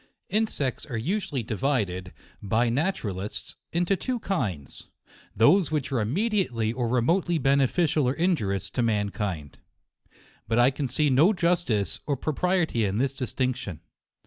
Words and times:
Insects 0.29 0.83
are 0.87 0.97
usually 0.97 1.43
divided, 1.43 2.11
by 2.41 2.69
naturalists, 2.69 3.55
into 3.71 3.95
two 3.95 4.17
kinds: 4.17 4.87
those 5.35 5.69
which 5.69 5.91
are 5.91 5.99
immediately 6.01 6.73
or 6.73 6.87
remotely 6.87 7.37
beneficial 7.37 8.09
or 8.09 8.15
injurious 8.15 8.71
to 8.71 8.81
man 8.81 9.11
kind. 9.11 9.59
But 10.47 10.57
I 10.57 10.71
can 10.71 10.87
see 10.87 11.11
no 11.11 11.33
justice 11.33 11.99
or 12.07 12.17
propriety 12.17 12.83
in 12.83 12.97
this 12.97 13.13
distinction. 13.13 13.81